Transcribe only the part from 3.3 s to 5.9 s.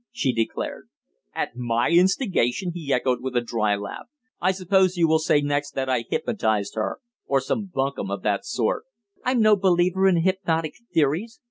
a dry laugh. "I suppose you will say next that